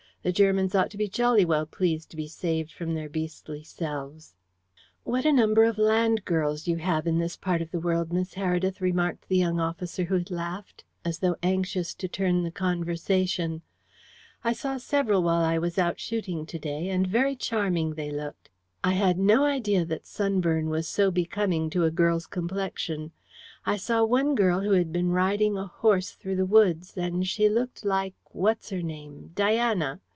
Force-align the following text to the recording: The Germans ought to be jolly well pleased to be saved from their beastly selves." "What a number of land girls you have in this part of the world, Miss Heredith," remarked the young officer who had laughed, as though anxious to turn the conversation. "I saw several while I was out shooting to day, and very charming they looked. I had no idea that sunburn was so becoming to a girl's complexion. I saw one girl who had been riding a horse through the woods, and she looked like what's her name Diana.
The 0.23 0.31
Germans 0.31 0.75
ought 0.75 0.91
to 0.91 0.99
be 0.99 1.07
jolly 1.07 1.45
well 1.45 1.65
pleased 1.65 2.11
to 2.11 2.15
be 2.15 2.27
saved 2.27 2.71
from 2.71 2.93
their 2.93 3.09
beastly 3.09 3.63
selves." 3.63 4.35
"What 5.03 5.25
a 5.25 5.33
number 5.33 5.63
of 5.63 5.79
land 5.79 6.25
girls 6.25 6.67
you 6.67 6.77
have 6.77 7.07
in 7.07 7.17
this 7.17 7.35
part 7.35 7.59
of 7.59 7.71
the 7.71 7.79
world, 7.79 8.13
Miss 8.13 8.35
Heredith," 8.35 8.81
remarked 8.81 9.29
the 9.29 9.37
young 9.37 9.59
officer 9.59 10.03
who 10.03 10.13
had 10.13 10.29
laughed, 10.29 10.83
as 11.03 11.17
though 11.17 11.37
anxious 11.41 11.95
to 11.95 12.07
turn 12.07 12.43
the 12.43 12.51
conversation. 12.51 13.63
"I 14.43 14.53
saw 14.53 14.77
several 14.77 15.23
while 15.23 15.43
I 15.43 15.57
was 15.57 15.79
out 15.79 15.99
shooting 15.99 16.45
to 16.45 16.59
day, 16.59 16.87
and 16.89 17.07
very 17.07 17.35
charming 17.35 17.95
they 17.95 18.11
looked. 18.11 18.51
I 18.83 18.93
had 18.93 19.17
no 19.17 19.43
idea 19.45 19.85
that 19.85 20.05
sunburn 20.05 20.69
was 20.69 20.87
so 20.87 21.09
becoming 21.09 21.67
to 21.71 21.83
a 21.85 21.89
girl's 21.89 22.27
complexion. 22.27 23.11
I 23.65 23.75
saw 23.75 24.05
one 24.05 24.35
girl 24.35 24.59
who 24.61 24.73
had 24.73 24.91
been 24.93 25.09
riding 25.09 25.57
a 25.57 25.65
horse 25.65 26.11
through 26.11 26.35
the 26.35 26.45
woods, 26.45 26.95
and 26.95 27.27
she 27.27 27.49
looked 27.49 27.83
like 27.83 28.13
what's 28.29 28.69
her 28.69 28.83
name 28.83 29.31
Diana. 29.33 29.99